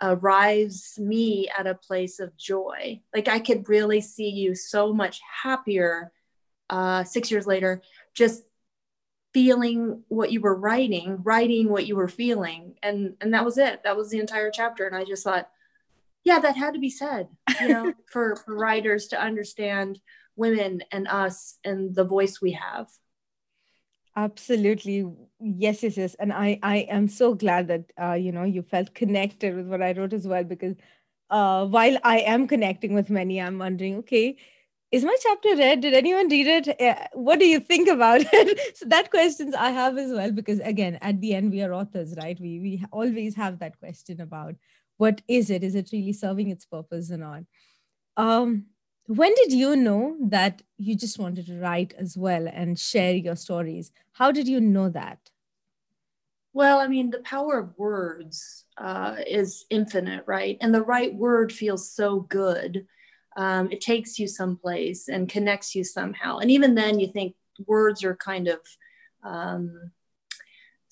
arrives 0.00 0.98
me 0.98 1.48
at 1.56 1.66
a 1.66 1.74
place 1.74 2.20
of 2.20 2.36
joy. 2.36 3.00
Like 3.14 3.28
i 3.28 3.38
could 3.38 3.68
really 3.68 4.00
see 4.00 4.28
you 4.28 4.54
so 4.54 4.92
much 4.92 5.20
happier 5.42 6.12
uh, 6.70 7.04
six 7.04 7.30
years 7.30 7.46
later 7.46 7.82
just 8.14 8.42
feeling 9.34 10.02
what 10.08 10.32
you 10.32 10.40
were 10.40 10.54
writing 10.54 11.18
writing 11.22 11.68
what 11.68 11.86
you 11.86 11.96
were 11.96 12.08
feeling 12.08 12.74
and 12.82 13.14
and 13.20 13.34
that 13.34 13.44
was 13.44 13.58
it. 13.58 13.82
That 13.84 13.96
was 13.96 14.10
the 14.10 14.20
entire 14.20 14.50
chapter 14.50 14.86
and 14.86 14.96
i 14.96 15.04
just 15.04 15.24
thought 15.24 15.50
yeah, 16.24 16.38
that 16.38 16.56
had 16.56 16.74
to 16.74 16.80
be 16.80 16.90
said, 16.90 17.28
you 17.60 17.68
know, 17.68 17.92
for, 18.10 18.36
for 18.36 18.56
writers 18.56 19.08
to 19.08 19.20
understand 19.20 20.00
women 20.36 20.82
and 20.90 21.06
us 21.06 21.58
and 21.64 21.94
the 21.94 22.04
voice 22.04 22.40
we 22.40 22.52
have. 22.52 22.88
Absolutely. 24.16 25.04
Yes, 25.40 25.82
yes, 25.82 25.96
yes. 25.96 26.14
And 26.14 26.32
I, 26.32 26.58
I 26.62 26.76
am 26.88 27.08
so 27.08 27.34
glad 27.34 27.68
that, 27.68 27.92
uh, 28.00 28.14
you 28.14 28.32
know, 28.32 28.44
you 28.44 28.62
felt 28.62 28.94
connected 28.94 29.54
with 29.54 29.66
what 29.66 29.82
I 29.82 29.92
wrote 29.92 30.12
as 30.12 30.26
well, 30.26 30.44
because 30.44 30.76
uh, 31.30 31.66
while 31.66 31.98
I 32.04 32.20
am 32.20 32.46
connecting 32.46 32.94
with 32.94 33.10
many, 33.10 33.40
I'm 33.40 33.58
wondering, 33.58 33.96
okay, 33.98 34.36
is 34.92 35.04
my 35.04 35.16
chapter 35.20 35.56
read? 35.56 35.80
Did 35.80 35.94
anyone 35.94 36.28
read 36.28 36.46
it? 36.46 36.80
Uh, 36.80 37.08
what 37.14 37.40
do 37.40 37.46
you 37.46 37.58
think 37.58 37.88
about 37.88 38.20
it? 38.32 38.76
so 38.76 38.86
that 38.86 39.10
questions 39.10 39.52
I 39.54 39.70
have 39.70 39.98
as 39.98 40.12
well, 40.12 40.30
because 40.30 40.60
again, 40.60 40.98
at 41.02 41.20
the 41.20 41.34
end, 41.34 41.50
we 41.50 41.62
are 41.62 41.74
authors, 41.74 42.14
right? 42.16 42.38
We, 42.40 42.60
we 42.60 42.84
always 42.92 43.34
have 43.34 43.58
that 43.58 43.78
question 43.80 44.20
about 44.20 44.54
what 44.96 45.22
is 45.28 45.50
it? 45.50 45.62
Is 45.62 45.74
it 45.74 45.90
really 45.92 46.12
serving 46.12 46.50
its 46.50 46.64
purpose 46.64 47.10
or 47.10 47.16
not? 47.16 47.42
Um, 48.16 48.66
when 49.06 49.34
did 49.34 49.52
you 49.52 49.76
know 49.76 50.16
that 50.28 50.62
you 50.78 50.96
just 50.96 51.18
wanted 51.18 51.46
to 51.46 51.58
write 51.60 51.92
as 51.98 52.16
well 52.16 52.48
and 52.48 52.78
share 52.78 53.14
your 53.14 53.36
stories? 53.36 53.92
How 54.12 54.32
did 54.32 54.48
you 54.48 54.60
know 54.60 54.88
that? 54.88 55.18
Well 56.52 56.78
i 56.78 56.86
mean 56.86 57.10
the 57.10 57.18
power 57.18 57.58
of 57.58 57.76
words 57.76 58.64
uh, 58.78 59.16
is 59.26 59.66
infinite 59.70 60.24
right? 60.26 60.56
And 60.60 60.74
the 60.74 60.82
right 60.82 61.14
word 61.14 61.52
feels 61.52 61.90
so 61.90 62.20
good. 62.20 62.86
Um, 63.36 63.70
it 63.72 63.80
takes 63.80 64.18
you 64.18 64.28
someplace 64.28 65.08
and 65.08 65.28
connects 65.28 65.74
you 65.74 65.84
somehow. 65.84 66.38
And 66.38 66.50
even 66.50 66.74
then 66.74 67.00
you 67.00 67.08
think 67.08 67.34
words 67.66 68.04
are 68.04 68.16
kind 68.16 68.48
of 68.48 68.60
um, 69.24 69.90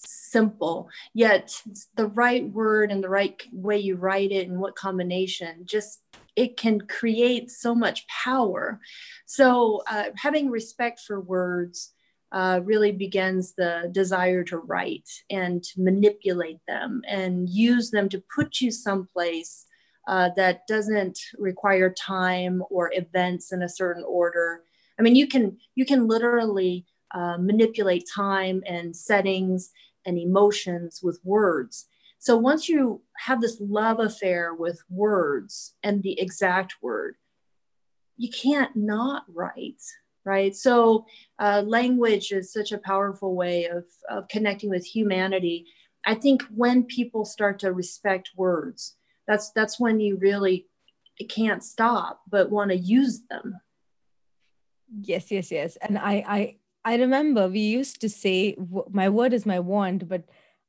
simple, 0.06 0.88
yet 1.14 1.60
the 1.96 2.06
right 2.06 2.48
word 2.48 2.90
and 2.90 3.02
the 3.02 3.08
right 3.08 3.40
way 3.52 3.78
you 3.78 3.96
write 3.96 4.32
it 4.32 4.48
and 4.48 4.58
what 4.58 4.74
combination 4.74 5.62
just 5.64 6.00
it 6.36 6.56
can 6.56 6.80
create 6.80 7.50
so 7.50 7.74
much 7.74 8.06
power. 8.08 8.80
So 9.26 9.82
uh, 9.90 10.04
having 10.16 10.50
respect 10.50 11.00
for 11.00 11.20
words 11.20 11.92
uh, 12.32 12.60
really 12.64 12.92
begins 12.92 13.54
the 13.54 13.90
desire 13.92 14.42
to 14.44 14.56
write 14.56 15.08
and 15.28 15.62
to 15.62 15.82
manipulate 15.82 16.60
them 16.66 17.02
and 17.06 17.48
use 17.48 17.90
them 17.90 18.08
to 18.08 18.22
put 18.34 18.60
you 18.60 18.70
someplace 18.70 19.66
uh, 20.08 20.30
that 20.36 20.66
doesn't 20.66 21.18
require 21.38 21.90
time 21.92 22.62
or 22.70 22.90
events 22.94 23.52
in 23.52 23.62
a 23.62 23.68
certain 23.68 24.04
order. 24.06 24.62
I 24.98 25.02
mean, 25.02 25.14
you 25.14 25.28
can 25.28 25.58
you 25.74 25.84
can 25.84 26.08
literally 26.08 26.86
uh, 27.14 27.36
manipulate 27.38 28.08
time 28.12 28.62
and 28.66 28.96
settings 28.96 29.70
and 30.04 30.18
emotions 30.18 31.00
with 31.02 31.20
words. 31.24 31.86
So 32.18 32.36
once 32.36 32.68
you 32.68 33.02
have 33.18 33.40
this 33.40 33.56
love 33.60 33.98
affair 33.98 34.54
with 34.54 34.82
words 34.88 35.74
and 35.82 36.02
the 36.02 36.20
exact 36.20 36.76
word, 36.80 37.16
you 38.16 38.30
can't 38.30 38.76
not 38.76 39.24
write, 39.28 39.82
right? 40.24 40.54
So 40.54 41.06
uh, 41.38 41.64
language 41.66 42.30
is 42.30 42.52
such 42.52 42.70
a 42.70 42.78
powerful 42.78 43.34
way 43.34 43.64
of, 43.64 43.84
of 44.08 44.28
connecting 44.28 44.70
with 44.70 44.84
humanity. 44.84 45.66
I 46.04 46.14
think 46.14 46.44
when 46.54 46.84
people 46.84 47.24
start 47.24 47.58
to 47.60 47.72
respect 47.72 48.30
words, 48.36 48.96
that's 49.26 49.50
that's 49.50 49.80
when 49.80 50.00
you 50.00 50.16
really 50.16 50.66
can't 51.28 51.62
stop 51.62 52.20
but 52.28 52.50
want 52.50 52.70
to 52.70 52.76
use 52.76 53.22
them. 53.30 53.58
Yes, 55.00 55.30
yes, 55.30 55.50
yes. 55.50 55.76
And 55.76 55.98
I, 55.98 56.24
I 56.26 56.56
I 56.84 56.96
remember 56.96 57.48
we 57.48 57.60
used 57.60 58.00
to 58.00 58.08
say, 58.08 58.56
"My 58.90 59.08
word 59.08 59.32
is 59.32 59.46
my 59.46 59.60
wand," 59.60 60.08
but 60.08 60.24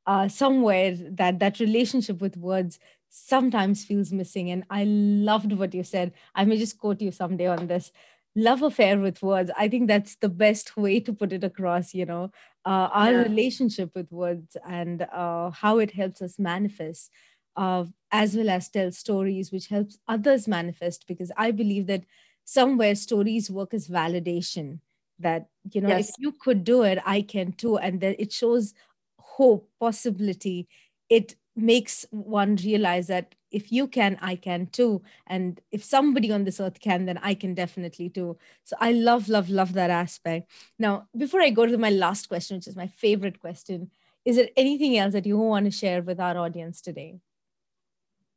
uh, 0.05 0.27
somewhere 0.27 0.96
that 0.96 1.39
that 1.39 1.60
relationship 1.60 2.22
with 2.22 2.38
words 2.38 2.79
sometimes 3.10 3.86
feels 3.86 4.12
missing. 4.12 4.50
And 4.51 4.63
I 4.70 4.84
loved 4.86 5.53
what 5.53 5.74
you 5.74 5.84
said. 5.84 6.13
I 6.36 6.46
may 6.46 6.58
just 6.58 6.77
quote 6.77 7.01
you 7.01 7.12
someday 7.12 7.48
on 7.48 7.67
this 7.67 7.91
love 8.36 8.63
affair 8.63 9.00
with 9.00 9.22
words 9.22 9.51
i 9.58 9.67
think 9.67 9.88
that's 9.88 10.15
the 10.15 10.29
best 10.29 10.75
way 10.75 11.00
to 11.00 11.13
put 11.13 11.32
it 11.32 11.43
across 11.43 11.93
you 11.93 12.05
know 12.05 12.32
uh, 12.65 12.89
our 12.91 13.12
yeah. 13.12 13.22
relationship 13.24 13.91
with 13.96 14.12
words 14.12 14.58
and 14.67 15.03
uh, 15.13 15.51
how 15.51 15.77
it 15.77 15.91
helps 15.91 16.22
us 16.22 16.39
manifest 16.39 17.12
uh, 17.55 17.86
as 18.12 18.36
well 18.36 18.50
as 18.50 18.70
tell 18.70 18.91
stories 18.91 19.51
which 19.51 19.67
helps 19.67 20.00
others 20.08 20.48
manifest 20.48 21.05
because 21.08 21.32
i 21.38 21.51
believe 21.51 21.86
that 21.86 22.03
somewhere 22.43 22.96
stories 22.96 23.51
work 23.51 23.74
as 23.74 23.88
validation 23.88 24.79
that 25.20 25.48
you 25.72 25.82
know 25.82 25.89
yes. 25.89 26.10
if 26.10 26.15
you 26.17 26.32
could 26.32 26.63
do 26.63 26.84
it 26.84 27.00
i 27.05 27.22
can 27.22 27.51
too. 27.53 27.77
And 27.77 28.01
then 28.01 28.15
it 28.20 28.32
shows 28.32 28.74
hope 29.17 29.70
possibility. 29.79 30.67
It 31.10 31.36
makes 31.55 32.05
one 32.12 32.55
realize 32.58 33.08
that 33.08 33.36
if 33.51 33.72
you 33.72 33.88
can 33.88 34.17
i 34.22 34.36
can 34.36 34.67
too. 34.67 35.01
And 35.27 35.62
if 35.72 35.84
somebody 35.84 36.32
on 36.32 36.43
this 36.43 36.60
earth 36.60 36.79
can 36.79 37.05
then 37.05 37.20
i 37.20 37.34
can 37.34 37.53
definitely 37.53 38.10
too. 38.10 38.38
So 38.63 38.75
i 38.79 38.91
love 38.91 39.29
love 39.29 39.50
love 39.50 39.74
that 39.74 39.89
aspect. 39.89 40.50
Now 40.79 41.08
before 41.15 41.41
i 41.41 41.50
go 41.50 41.65
to 41.65 41.77
my 41.77 41.89
last 41.91 42.27
question 42.27 42.58
which 42.58 42.67
is 42.67 42.75
my 42.75 42.88
favorite 42.88 43.39
question 43.39 43.91
is 44.25 44.38
there 44.38 44.50
anything 44.55 44.98
else 44.98 45.12
that 45.13 45.25
you 45.25 45.38
want 45.38 45.65
to 45.65 45.72
share 45.72 46.01
with 46.01 46.17
our 46.20 46.38
audience 46.38 46.82
today? 46.82 47.20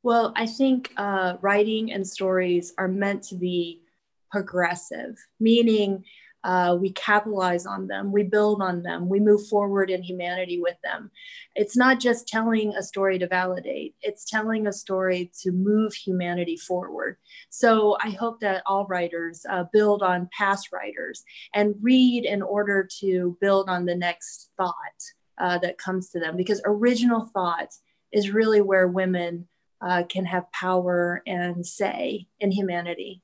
Well 0.02 0.32
i 0.36 0.46
think 0.46 0.92
uh, 0.96 1.36
writing 1.40 1.92
and 1.92 2.06
stories 2.06 2.74
are 2.78 2.88
meant 2.88 3.22
to 3.24 3.34
be 3.34 3.82
progressive 4.30 5.16
meaning 5.40 6.04
uh, 6.50 6.72
we 6.82 6.90
capitalize 6.92 7.66
on 7.66 7.88
them, 7.92 8.04
we 8.12 8.22
build 8.22 8.58
on 8.62 8.76
them, 8.88 9.00
we 9.14 9.20
move 9.28 9.42
forward 9.48 9.88
in 9.90 10.02
humanity 10.10 10.58
with 10.66 10.78
them. 10.82 11.10
It's 11.60 11.76
not 11.76 11.98
just 12.06 12.28
telling 12.28 12.68
a 12.74 12.82
story 12.82 13.18
to 13.18 13.26
validate, 13.40 13.96
it's 14.08 14.30
telling 14.34 14.66
a 14.66 14.72
story 14.84 15.32
to 15.42 15.50
move 15.50 15.92
humanity 15.92 16.56
forward. 16.68 17.16
So 17.50 17.96
I 18.08 18.10
hope 18.10 18.38
that 18.40 18.62
all 18.64 18.86
writers 18.86 19.36
uh, 19.54 19.64
build 19.72 20.00
on 20.02 20.28
past 20.40 20.64
writers 20.72 21.24
and 21.52 21.74
read 21.82 22.24
in 22.24 22.42
order 22.42 22.88
to 23.00 23.36
build 23.40 23.68
on 23.68 23.84
the 23.84 23.96
next 23.96 24.50
thought 24.56 25.00
uh, 25.42 25.58
that 25.64 25.82
comes 25.86 26.10
to 26.10 26.20
them, 26.20 26.36
because 26.36 26.62
original 26.64 27.22
thought 27.34 27.70
is 28.12 28.30
really 28.38 28.60
where 28.60 28.88
women. 28.88 29.48
Uh, 29.88 30.02
can 30.14 30.24
have 30.24 30.50
power 30.52 31.22
and 31.26 31.66
say 31.66 32.26
in 32.40 32.50
humanity. 32.50 33.20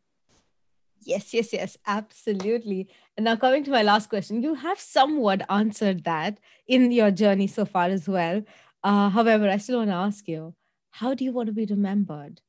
Yes, 1.04 1.35
yes, 1.35 1.52
yes, 1.52 1.76
absolutely. 1.87 2.88
And 3.16 3.25
now, 3.25 3.37
coming 3.37 3.64
to 3.64 3.71
my 3.71 3.82
last 3.82 4.09
question, 4.09 4.42
you 4.42 4.54
have 4.54 4.78
somewhat 4.78 5.42
answered 5.50 6.04
that 6.04 6.38
in 6.66 6.92
your 6.92 7.11
journey 7.11 7.47
so 7.47 7.64
far 7.64 7.87
as 7.87 8.09
well. 8.09 8.42
Uh, 8.85 9.09
however, 9.09 9.49
I 9.49 9.56
still 9.56 9.78
want 9.78 9.90
to 9.90 9.97
ask 9.97 10.28
you 10.28 10.54
how 10.90 11.14
do 11.14 11.25
you 11.25 11.32
want 11.32 11.47
to 11.47 11.52
be 11.52 11.64
remembered? 11.64 12.40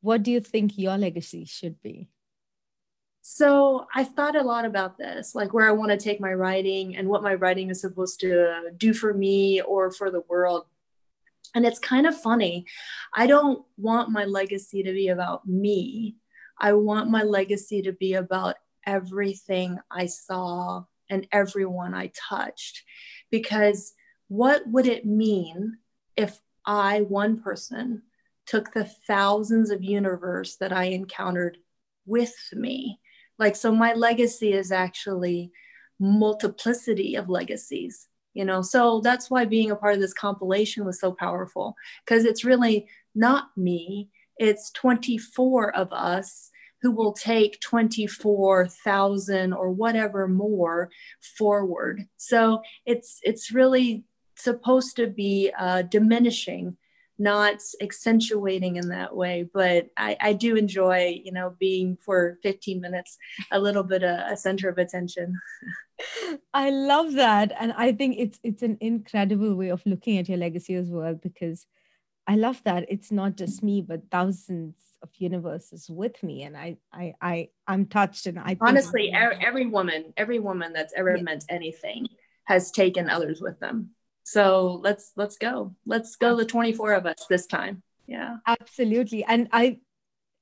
What 0.00 0.22
do 0.22 0.30
you 0.30 0.40
think 0.40 0.76
your 0.76 0.98
legacy 0.98 1.44
should 1.44 1.80
be? 1.80 2.08
So 3.22 3.86
I 3.94 4.02
thought 4.02 4.34
a 4.34 4.42
lot 4.42 4.64
about 4.64 4.98
this, 4.98 5.34
like 5.34 5.54
where 5.54 5.68
I 5.68 5.72
want 5.72 5.92
to 5.92 5.96
take 5.96 6.20
my 6.20 6.32
writing 6.34 6.96
and 6.96 7.08
what 7.08 7.22
my 7.22 7.34
writing 7.34 7.70
is 7.70 7.80
supposed 7.80 8.18
to 8.20 8.70
do 8.76 8.92
for 8.92 9.14
me 9.14 9.62
or 9.62 9.92
for 9.92 10.10
the 10.10 10.22
world. 10.28 10.66
And 11.54 11.64
it's 11.64 11.78
kind 11.78 12.06
of 12.06 12.20
funny. 12.20 12.66
I 13.14 13.28
don't 13.28 13.64
want 13.76 14.10
my 14.10 14.24
legacy 14.24 14.82
to 14.82 14.92
be 14.92 15.08
about 15.08 15.46
me. 15.46 16.16
I 16.62 16.74
want 16.74 17.10
my 17.10 17.24
legacy 17.24 17.82
to 17.82 17.92
be 17.92 18.14
about 18.14 18.54
everything 18.86 19.78
I 19.90 20.06
saw 20.06 20.84
and 21.10 21.26
everyone 21.32 21.92
I 21.92 22.12
touched. 22.28 22.84
Because 23.30 23.94
what 24.28 24.62
would 24.68 24.86
it 24.86 25.04
mean 25.04 25.78
if 26.16 26.40
I, 26.64 27.00
one 27.00 27.40
person, 27.40 28.02
took 28.46 28.72
the 28.72 28.84
thousands 28.84 29.70
of 29.70 29.82
universe 29.82 30.56
that 30.56 30.72
I 30.72 30.84
encountered 30.84 31.58
with 32.06 32.34
me? 32.52 33.00
Like, 33.38 33.56
so 33.56 33.72
my 33.72 33.94
legacy 33.94 34.52
is 34.52 34.70
actually 34.70 35.50
multiplicity 35.98 37.16
of 37.16 37.28
legacies 37.28 38.08
you 38.34 38.44
know 38.44 38.62
so 38.62 39.00
that's 39.04 39.30
why 39.30 39.44
being 39.44 39.70
a 39.70 39.76
part 39.76 39.94
of 39.94 40.00
this 40.00 40.14
compilation 40.14 40.84
was 40.84 40.98
so 40.98 41.12
powerful 41.12 41.76
because 42.04 42.24
it's 42.24 42.44
really 42.44 42.88
not 43.14 43.56
me 43.56 44.08
it's 44.36 44.70
24 44.72 45.76
of 45.76 45.92
us 45.92 46.50
who 46.82 46.90
will 46.90 47.12
take 47.12 47.60
24,000 47.60 49.52
or 49.52 49.70
whatever 49.70 50.28
more 50.28 50.90
forward. 51.38 52.06
So 52.16 52.62
it's 52.84 53.20
it's 53.22 53.52
really 53.52 54.04
supposed 54.36 54.96
to 54.96 55.06
be 55.06 55.52
uh, 55.56 55.82
diminishing 55.82 56.76
not 57.18 57.60
accentuating 57.80 58.76
in 58.76 58.88
that 58.88 59.14
way. 59.14 59.48
But 59.54 59.88
I, 59.96 60.16
I 60.20 60.32
do 60.32 60.56
enjoy 60.56 61.20
you 61.24 61.30
know 61.32 61.54
being 61.58 61.96
for 61.96 62.38
15 62.42 62.80
minutes 62.80 63.16
a 63.52 63.60
little 63.60 63.84
bit 63.84 64.02
a, 64.02 64.32
a 64.32 64.36
center 64.36 64.68
of 64.68 64.78
attention. 64.78 65.38
I 66.54 66.70
love 66.70 67.12
that. 67.12 67.52
And 67.60 67.72
i 67.76 67.92
think 67.92 68.16
it's 68.18 68.40
it's 68.42 68.62
an 68.62 68.76
incredible 68.80 69.54
way 69.54 69.68
of 69.68 69.82
looking 69.86 70.18
at 70.18 70.28
your 70.28 70.38
legacy 70.38 70.74
as 70.74 70.90
well 70.90 71.14
because 71.14 71.66
i 72.26 72.34
love 72.34 72.60
that. 72.64 72.86
It's 72.88 73.12
not 73.12 73.36
just 73.36 73.62
me 73.62 73.82
but 73.82 74.10
thousands 74.10 74.74
of 75.02 75.08
universes 75.18 75.90
with 75.90 76.22
me 76.22 76.42
and 76.44 76.56
i 76.56 76.76
i, 76.92 77.14
I 77.20 77.48
i'm 77.66 77.86
touched 77.86 78.26
and 78.26 78.38
i 78.38 78.56
honestly 78.60 79.12
every, 79.12 79.36
every 79.44 79.66
woman 79.66 80.12
every 80.16 80.38
woman 80.38 80.72
that's 80.72 80.92
ever 80.96 81.16
yeah. 81.16 81.22
meant 81.22 81.44
anything 81.48 82.06
has 82.44 82.70
taken 82.70 83.08
others 83.08 83.40
with 83.40 83.58
them. 83.60 83.90
So 84.24 84.80
let's 84.82 85.12
let's 85.16 85.36
go. 85.36 85.74
Let's 85.86 86.16
go 86.16 86.36
the 86.36 86.44
24 86.44 86.92
of 86.92 87.06
us 87.06 87.26
this 87.28 87.46
time. 87.46 87.82
Yeah. 88.06 88.36
Absolutely. 88.46 89.24
And 89.24 89.48
i 89.52 89.78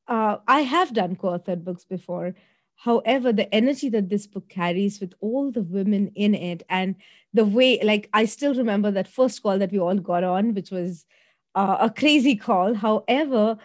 uh, 0.08 0.38
i 0.46 0.60
have 0.62 0.92
done 0.92 1.16
co-authored 1.16 1.64
books 1.64 1.84
before. 1.84 2.34
However 2.76 3.32
the 3.32 3.52
energy 3.54 3.90
that 3.90 4.08
this 4.08 4.26
book 4.26 4.48
carries 4.48 5.00
with 5.00 5.14
all 5.20 5.50
the 5.52 5.62
women 5.62 6.12
in 6.14 6.34
it 6.34 6.62
and 6.68 6.96
the 7.34 7.44
way 7.44 7.78
like 7.82 8.08
i 8.12 8.24
still 8.24 8.54
remember 8.54 8.90
that 8.90 9.06
first 9.06 9.42
call 9.42 9.58
that 9.58 9.70
we 9.70 9.78
all 9.78 9.96
got 9.96 10.24
on 10.24 10.54
which 10.54 10.70
was 10.70 11.04
uh, 11.54 11.76
a 11.80 11.90
crazy 11.90 12.36
call. 12.36 12.74
However 12.74 13.58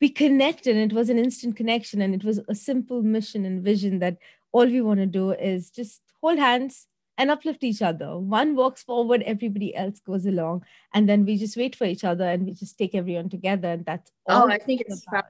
we 0.00 0.08
connected 0.08 0.76
and 0.76 0.90
it 0.90 0.94
was 0.94 1.10
an 1.10 1.18
instant 1.18 1.56
connection 1.56 2.00
and 2.00 2.14
it 2.14 2.24
was 2.24 2.40
a 2.48 2.54
simple 2.54 3.02
mission 3.02 3.44
and 3.44 3.62
vision 3.62 3.98
that 3.98 4.16
all 4.52 4.66
we 4.66 4.80
want 4.80 5.00
to 5.00 5.06
do 5.06 5.32
is 5.32 5.70
just 5.70 6.00
hold 6.20 6.38
hands 6.38 6.86
and 7.18 7.30
uplift 7.30 7.62
each 7.62 7.82
other. 7.82 8.18
One 8.18 8.56
walks 8.56 8.82
forward, 8.82 9.22
everybody 9.26 9.76
else 9.76 10.00
goes 10.00 10.24
along, 10.24 10.64
and 10.94 11.06
then 11.06 11.26
we 11.26 11.36
just 11.36 11.56
wait 11.56 11.76
for 11.76 11.84
each 11.84 12.02
other 12.02 12.24
and 12.24 12.46
we 12.46 12.52
just 12.52 12.78
take 12.78 12.94
everyone 12.94 13.28
together. 13.28 13.68
And 13.68 13.84
that's 13.84 14.10
oh, 14.26 14.34
all. 14.34 14.44
Oh, 14.44 14.48
I 14.48 14.58
think 14.58 14.80
it's 14.80 15.04
about. 15.06 15.26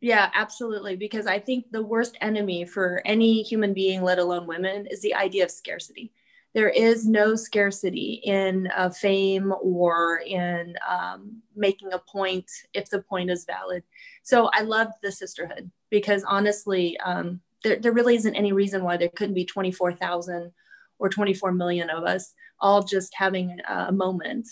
Yeah, 0.00 0.30
absolutely. 0.34 0.94
Because 0.96 1.26
I 1.26 1.38
think 1.38 1.72
the 1.72 1.82
worst 1.82 2.16
enemy 2.20 2.66
for 2.66 3.02
any 3.04 3.42
human 3.42 3.72
being, 3.72 4.02
let 4.02 4.18
alone 4.18 4.46
women, 4.46 4.86
is 4.86 5.00
the 5.00 5.14
idea 5.14 5.44
of 5.44 5.50
scarcity. 5.50 6.12
There 6.54 6.68
is 6.68 7.06
no 7.06 7.34
scarcity 7.34 8.20
in 8.24 8.68
uh, 8.74 8.90
fame 8.90 9.52
or 9.60 10.22
in 10.26 10.76
um, 10.88 11.42
making 11.54 11.92
a 11.92 11.98
point 11.98 12.50
if 12.72 12.88
the 12.88 13.02
point 13.02 13.30
is 13.30 13.44
valid. 13.44 13.82
So 14.22 14.50
I 14.52 14.62
love 14.62 14.88
the 15.02 15.12
sisterhood 15.12 15.70
because 15.90 16.24
honestly, 16.24 16.98
um, 17.00 17.40
there, 17.64 17.76
there 17.76 17.92
really 17.92 18.16
isn't 18.16 18.34
any 18.34 18.52
reason 18.52 18.82
why 18.82 18.96
there 18.96 19.10
couldn't 19.10 19.34
be 19.34 19.44
24,000 19.44 20.52
or 20.98 21.08
24 21.08 21.52
million 21.52 21.90
of 21.90 22.04
us 22.04 22.34
all 22.60 22.82
just 22.82 23.14
having 23.14 23.58
a 23.68 23.92
moment. 23.92 24.48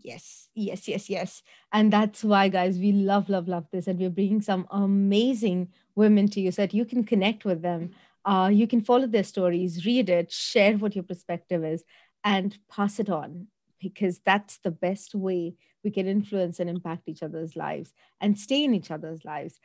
Yes, 0.00 0.48
yes, 0.54 0.88
yes, 0.88 1.10
yes. 1.10 1.42
And 1.72 1.92
that's 1.92 2.24
why, 2.24 2.48
guys, 2.48 2.78
we 2.78 2.92
love, 2.92 3.28
love, 3.28 3.48
love 3.48 3.66
this. 3.70 3.86
And 3.86 3.98
we're 3.98 4.10
bringing 4.10 4.40
some 4.40 4.66
amazing 4.70 5.68
women 5.94 6.28
to 6.28 6.40
you 6.40 6.50
so 6.50 6.62
that 6.62 6.74
you 6.74 6.84
can 6.84 7.04
connect 7.04 7.44
with 7.44 7.62
them. 7.62 7.90
Uh, 8.24 8.50
you 8.52 8.66
can 8.66 8.80
follow 8.80 9.06
their 9.06 9.24
stories, 9.24 9.84
read 9.84 10.08
it, 10.08 10.30
share 10.30 10.74
what 10.74 10.94
your 10.94 11.04
perspective 11.04 11.64
is, 11.64 11.84
and 12.24 12.56
pass 12.70 13.00
it 13.00 13.10
on 13.10 13.48
because 13.80 14.20
that's 14.24 14.58
the 14.58 14.70
best 14.70 15.14
way 15.14 15.54
we 15.82 15.90
can 15.90 16.06
influence 16.06 16.60
and 16.60 16.70
impact 16.70 17.08
each 17.08 17.22
other's 17.22 17.56
lives 17.56 17.92
and 18.20 18.38
stay 18.38 18.62
in 18.62 18.74
each 18.74 18.92
other's 18.92 19.24
lives 19.24 19.58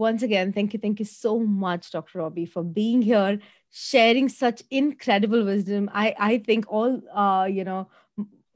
once 0.00 0.22
again, 0.22 0.50
thank 0.54 0.72
you. 0.72 0.80
Thank 0.80 0.98
you 0.98 1.04
so 1.04 1.38
much, 1.38 1.90
Dr. 1.90 2.20
Robbie, 2.20 2.46
for 2.46 2.64
being 2.64 3.02
here, 3.02 3.38
sharing 3.70 4.30
such 4.30 4.62
incredible 4.70 5.44
wisdom. 5.44 5.90
I, 5.92 6.14
I 6.18 6.38
think 6.38 6.64
all, 6.72 7.02
uh, 7.14 7.44
you 7.44 7.64
know, 7.64 7.86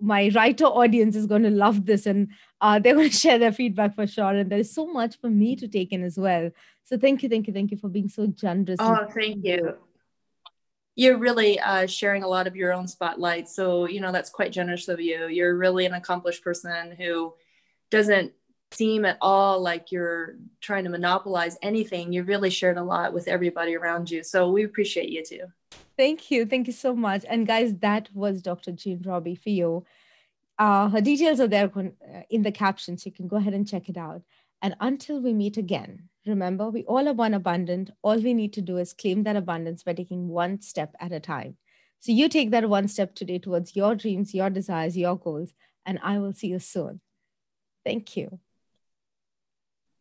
my 0.00 0.30
writer 0.34 0.64
audience 0.64 1.16
is 1.16 1.26
going 1.26 1.42
to 1.42 1.50
love 1.50 1.86
this 1.86 2.06
and 2.06 2.28
uh, 2.60 2.78
they're 2.78 2.94
going 2.94 3.10
to 3.10 3.16
share 3.16 3.38
their 3.38 3.52
feedback 3.52 3.94
for 3.94 4.06
sure. 4.06 4.30
And 4.30 4.50
there's 4.50 4.72
so 4.72 4.86
much 4.86 5.18
for 5.20 5.30
me 5.30 5.56
to 5.56 5.68
take 5.68 5.92
in 5.92 6.02
as 6.02 6.18
well. 6.18 6.50
So 6.84 6.98
thank 6.98 7.22
you, 7.22 7.28
thank 7.28 7.46
you, 7.46 7.52
thank 7.52 7.70
you 7.70 7.78
for 7.78 7.88
being 7.88 8.08
so 8.08 8.26
generous. 8.26 8.78
Oh, 8.80 9.06
thank 9.14 9.44
you. 9.44 9.76
You're 10.96 11.18
really 11.18 11.58
uh, 11.58 11.86
sharing 11.86 12.22
a 12.22 12.28
lot 12.28 12.46
of 12.46 12.54
your 12.54 12.72
own 12.72 12.86
spotlight. 12.86 13.48
So, 13.48 13.88
you 13.88 14.00
know, 14.00 14.12
that's 14.12 14.30
quite 14.30 14.52
generous 14.52 14.88
of 14.88 15.00
you. 15.00 15.26
You're 15.26 15.56
really 15.56 15.86
an 15.86 15.94
accomplished 15.94 16.44
person 16.44 16.94
who 16.96 17.34
doesn't 17.90 18.32
seem 18.70 19.04
at 19.04 19.18
all 19.20 19.60
like 19.60 19.92
you're 19.92 20.36
trying 20.60 20.84
to 20.84 20.90
monopolize 20.90 21.56
anything. 21.62 22.12
You 22.12 22.22
really 22.22 22.50
shared 22.50 22.76
a 22.76 22.82
lot 22.82 23.12
with 23.12 23.28
everybody 23.28 23.76
around 23.76 24.10
you. 24.10 24.22
So 24.22 24.50
we 24.50 24.64
appreciate 24.64 25.08
you 25.08 25.24
too. 25.24 25.46
Thank 25.96 26.30
you. 26.30 26.44
Thank 26.46 26.66
you 26.66 26.72
so 26.72 26.94
much. 26.94 27.24
And 27.28 27.46
guys, 27.46 27.74
that 27.76 28.08
was 28.14 28.42
Dr. 28.42 28.72
Jean 28.72 29.02
Robbie 29.04 29.36
for 29.36 29.50
you. 29.50 29.84
Uh, 30.58 30.88
her 30.88 31.00
details 31.00 31.40
are 31.40 31.48
there 31.48 31.70
in 32.30 32.42
the 32.42 32.52
captions. 32.52 33.06
You 33.06 33.12
can 33.12 33.28
go 33.28 33.36
ahead 33.36 33.54
and 33.54 33.68
check 33.68 33.88
it 33.88 33.96
out. 33.96 34.22
And 34.62 34.76
until 34.80 35.20
we 35.20 35.32
meet 35.32 35.56
again, 35.56 36.08
remember, 36.26 36.70
we 36.70 36.84
all 36.84 37.08
are 37.08 37.12
one 37.12 37.34
abundant. 37.34 37.90
All 38.02 38.18
we 38.18 38.34
need 38.34 38.52
to 38.54 38.62
do 38.62 38.78
is 38.78 38.92
claim 38.92 39.24
that 39.24 39.36
abundance 39.36 39.82
by 39.82 39.94
taking 39.94 40.28
one 40.28 40.60
step 40.60 40.94
at 41.00 41.12
a 41.12 41.20
time. 41.20 41.56
So 42.00 42.12
you 42.12 42.28
take 42.28 42.50
that 42.50 42.68
one 42.68 42.88
step 42.88 43.14
today 43.14 43.38
towards 43.38 43.76
your 43.76 43.94
dreams, 43.94 44.34
your 44.34 44.50
desires, 44.50 44.96
your 44.96 45.16
goals, 45.18 45.52
and 45.86 45.98
I 46.02 46.18
will 46.18 46.32
see 46.32 46.48
you 46.48 46.58
soon. 46.58 47.00
Thank 47.84 48.16
you. 48.16 48.40